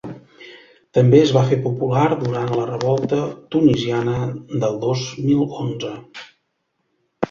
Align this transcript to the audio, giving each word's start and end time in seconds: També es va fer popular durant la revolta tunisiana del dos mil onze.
També 0.97 1.19
es 1.25 1.33
va 1.35 1.43
fer 1.51 1.59
popular 1.65 2.07
durant 2.25 2.49
la 2.61 2.65
revolta 2.71 3.21
tunisiana 3.59 4.19
del 4.67 4.85
dos 4.89 5.09
mil 5.31 5.49
onze. 5.69 5.97